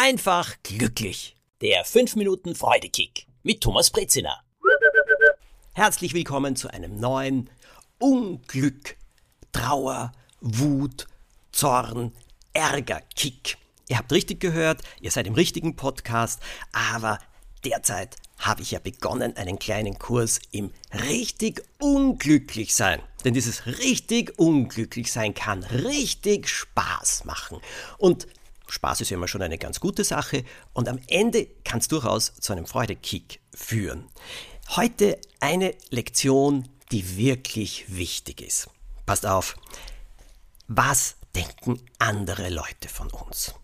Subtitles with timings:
[0.00, 1.36] einfach glücklich.
[1.60, 4.42] Der 5 Minuten Freudekick mit Thomas Brezina.
[5.74, 7.50] Herzlich willkommen zu einem neuen
[7.98, 8.96] Unglück,
[9.52, 11.06] Trauer, Wut,
[11.52, 12.12] Zorn,
[12.54, 13.58] Ärger-Kick.
[13.88, 16.40] Ihr habt richtig gehört, ihr seid im richtigen Podcast,
[16.72, 17.18] aber
[17.66, 23.02] derzeit habe ich ja begonnen, einen kleinen Kurs im richtig unglücklich sein.
[23.26, 27.60] Denn dieses richtig unglücklich sein kann richtig Spaß machen.
[27.98, 28.26] Und
[28.70, 32.34] Spaß ist ja immer schon eine ganz gute Sache und am Ende kann es durchaus
[32.34, 34.08] zu einem Freudekick führen.
[34.76, 38.68] Heute eine Lektion, die wirklich wichtig ist.
[39.06, 39.56] Passt auf.
[40.68, 43.54] Was denken andere Leute von uns?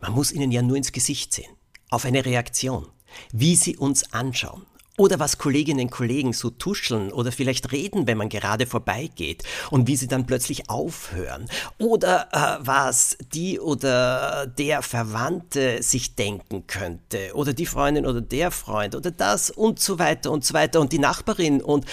[0.00, 1.54] Man muss ihnen ja nur ins Gesicht sehen,
[1.90, 2.88] auf eine Reaktion,
[3.32, 4.66] wie sie uns anschauen,
[4.96, 9.88] oder was Kolleginnen und Kollegen so tuscheln oder vielleicht reden, wenn man gerade vorbeigeht und
[9.88, 11.48] wie sie dann plötzlich aufhören.
[11.78, 17.34] Oder äh, was die oder der Verwandte sich denken könnte.
[17.34, 20.80] Oder die Freundin oder der Freund oder das und so weiter und so weiter.
[20.80, 21.86] Und die Nachbarin und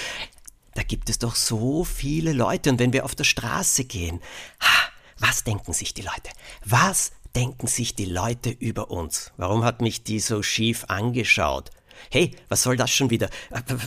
[0.75, 2.69] da gibt es doch so viele Leute.
[2.69, 4.21] Und wenn wir auf der Straße gehen,
[4.61, 6.29] ha, was denken sich die Leute?
[6.65, 9.31] Was denken sich die Leute über uns?
[9.37, 11.71] Warum hat mich die so schief angeschaut?
[12.09, 13.29] Hey, was soll das schon wieder?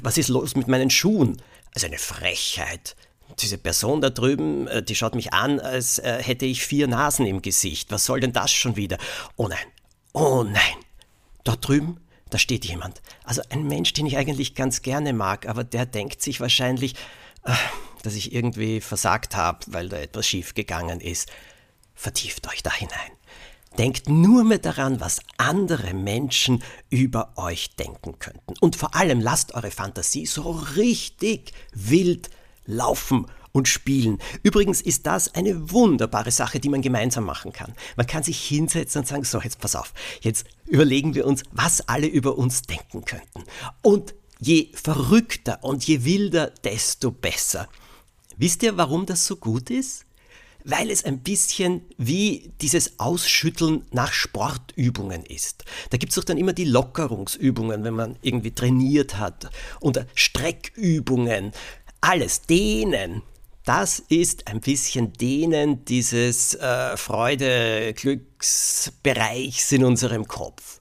[0.03, 1.41] Was ist los mit meinen Schuhen?
[1.75, 2.97] Also eine Frechheit.
[3.41, 7.27] Diese Person da drüben, äh, die schaut mich an, als äh, hätte ich vier Nasen
[7.27, 7.91] im Gesicht.
[7.91, 8.99] Was soll denn das schon wieder?
[9.37, 9.67] Oh nein,
[10.13, 10.77] oh nein.
[11.43, 13.03] Dort drüben, da steht jemand.
[13.25, 16.95] Also ein Mensch, den ich eigentlich ganz gerne mag, aber der denkt sich wahrscheinlich,
[17.45, 17.53] äh,
[18.03, 21.31] dass ich irgendwie versagt habe, weil da etwas schief gegangen ist.
[21.95, 23.13] Vertieft euch da hinein.
[23.79, 28.55] Denkt nur mehr daran, was andere Menschen über euch denken könnten.
[28.61, 32.31] Und vor allem lasst eure Fantasie so richtig wild
[32.67, 34.19] laufen und spielen.
[34.43, 37.73] Übrigens ist das eine wunderbare Sache, die man gemeinsam machen kann.
[37.97, 41.89] Man kann sich hinsetzen und sagen, so, jetzt pass auf, jetzt überlegen wir uns, was
[41.89, 43.45] alle über uns denken könnten.
[43.83, 47.69] Und je verrückter und je wilder, desto besser.
[48.37, 50.05] Wisst ihr, warum das so gut ist?
[50.65, 55.63] Weil es ein bisschen wie dieses Ausschütteln nach Sportübungen ist.
[55.91, 61.53] Da gibt es doch dann immer die Lockerungsübungen, wenn man irgendwie trainiert hat und Streckübungen,
[62.01, 63.23] alles, Dehnen.
[63.65, 70.81] Das ist ein bisschen Dehnen dieses äh, Freude-Glücksbereichs in unserem Kopf.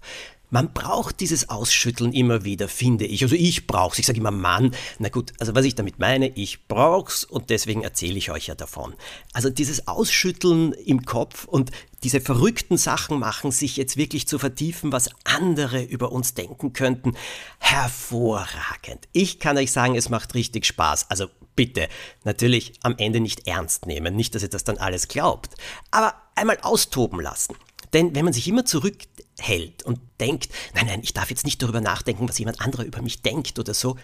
[0.53, 3.23] Man braucht dieses Ausschütteln immer wieder, finde ich.
[3.23, 3.97] Also ich brauch's.
[3.97, 4.75] Ich sage immer Mann.
[4.99, 8.53] Na gut, also was ich damit meine, ich brauch's und deswegen erzähle ich euch ja
[8.53, 8.93] davon.
[9.33, 11.71] Also dieses Ausschütteln im Kopf und
[12.03, 17.13] diese verrückten Sachen machen, sich jetzt wirklich zu vertiefen, was andere über uns denken könnten,
[17.57, 19.07] hervorragend.
[19.11, 21.09] Ich kann euch sagen, es macht richtig Spaß.
[21.09, 21.87] Also bitte,
[22.25, 25.55] natürlich am Ende nicht ernst nehmen, nicht, dass ihr das dann alles glaubt,
[25.89, 27.55] aber einmal austoben lassen.
[27.93, 31.81] Denn wenn man sich immer zurückhält und denkt, nein, nein, ich darf jetzt nicht darüber
[31.81, 33.95] nachdenken, was jemand anderer über mich denkt oder so,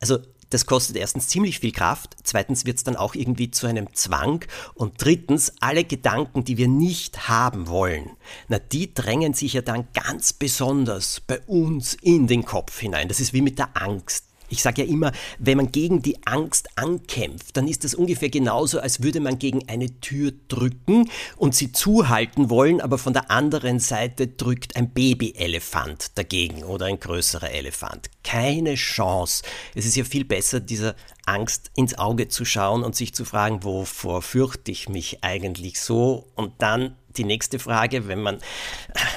[0.00, 0.18] also
[0.50, 4.44] das kostet erstens ziemlich viel Kraft, zweitens wird es dann auch irgendwie zu einem Zwang
[4.74, 8.10] und drittens alle Gedanken, die wir nicht haben wollen,
[8.48, 13.08] na die drängen sich ja dann ganz besonders bei uns in den Kopf hinein.
[13.08, 14.26] Das ist wie mit der Angst.
[14.54, 15.10] Ich sage ja immer,
[15.40, 19.68] wenn man gegen die Angst ankämpft, dann ist das ungefähr genauso, als würde man gegen
[19.68, 26.16] eine Tür drücken und sie zuhalten wollen, aber von der anderen Seite drückt ein Babyelefant
[26.16, 28.10] dagegen oder ein größerer Elefant.
[28.22, 29.42] Keine Chance.
[29.74, 30.94] Es ist ja viel besser, dieser
[31.26, 36.30] Angst ins Auge zu schauen und sich zu fragen, wovor fürchte ich mich eigentlich so?
[36.36, 38.38] Und dann die nächste Frage, wenn man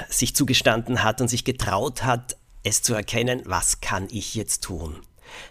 [0.10, 5.02] sich zugestanden hat und sich getraut hat, es zu erkennen, was kann ich jetzt tun?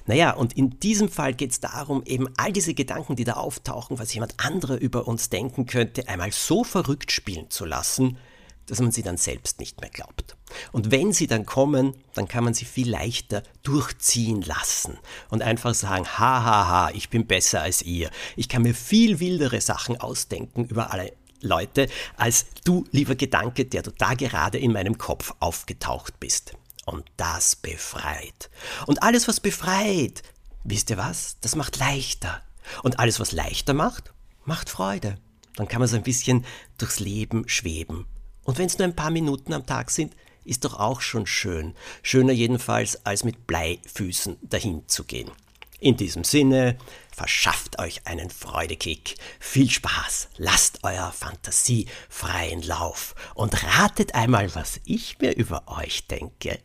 [0.06, 3.98] Naja, und in diesem Fall geht es darum, eben all diese Gedanken, die da auftauchen,
[3.98, 8.18] was jemand anderer über uns denken könnte, einmal so verrückt spielen zu lassen,
[8.66, 10.36] dass man sie dann selbst nicht mehr glaubt.
[10.72, 14.98] Und wenn sie dann kommen, dann kann man sie viel leichter durchziehen lassen
[15.30, 18.10] und einfach sagen, ha, ha, ha, ich bin besser als ihr.
[18.36, 23.82] Ich kann mir viel wildere Sachen ausdenken über alle Leute, als du, lieber Gedanke, der
[23.82, 26.54] du da gerade in meinem Kopf aufgetaucht bist.
[26.86, 28.48] Und das befreit.
[28.86, 30.22] Und alles, was befreit,
[30.64, 31.36] wisst ihr was?
[31.42, 32.42] Das macht leichter.
[32.82, 35.18] Und alles, was leichter macht, macht Freude.
[35.56, 36.46] Dann kann man so ein bisschen
[36.78, 38.06] durchs Leben schweben.
[38.44, 41.74] Und wenn es nur ein paar Minuten am Tag sind, ist doch auch schon schön.
[42.02, 45.30] Schöner jedenfalls, als mit Bleifüßen dahin zu gehen.
[45.78, 46.78] In diesem Sinne,
[47.14, 49.16] verschafft euch einen Freudekick.
[49.40, 56.06] Viel Spaß, lasst euer Fantasie freien Lauf und ratet einmal, was ich mir über euch
[56.06, 56.60] denke.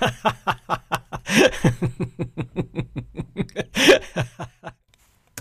[0.00, 0.53] Ha ha ha.